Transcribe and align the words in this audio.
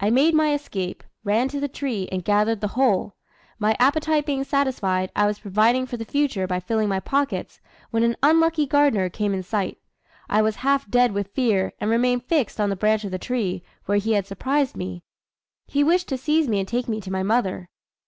I 0.00 0.10
made 0.10 0.34
my 0.34 0.52
escape, 0.52 1.04
ran 1.22 1.46
to 1.46 1.60
the 1.60 1.68
tree, 1.68 2.08
and 2.10 2.24
gathered 2.24 2.60
the 2.60 2.66
whole. 2.74 3.14
My 3.60 3.76
appetite 3.78 4.26
being 4.26 4.42
satisfied, 4.42 5.12
I 5.14 5.26
was 5.26 5.38
providing 5.38 5.86
for 5.86 5.96
the 5.96 6.04
future 6.04 6.48
by 6.48 6.58
filling 6.58 6.88
my 6.88 6.98
pockets, 6.98 7.60
when 7.92 8.02
an 8.02 8.16
unlucky 8.20 8.66
gardener 8.66 9.08
came 9.08 9.32
in 9.32 9.44
sight. 9.44 9.78
I 10.28 10.42
was 10.42 10.56
half 10.66 10.90
dead 10.90 11.12
with 11.12 11.30
fear, 11.36 11.72
and 11.80 11.88
remained 11.88 12.24
fixed 12.24 12.58
on 12.60 12.68
the 12.68 12.74
branch 12.74 13.04
of 13.04 13.12
the 13.12 13.18
tree, 13.20 13.62
where 13.86 13.98
he 13.98 14.14
had 14.14 14.26
surprised 14.26 14.76
me. 14.76 15.04
He 15.68 15.84
wished 15.84 16.08
to 16.08 16.18
seize 16.18 16.48
me 16.48 16.58
and 16.58 16.66
take 16.66 16.88
me 16.88 17.00
to 17.02 17.12
my 17.12 17.22
mother. 17.22 17.68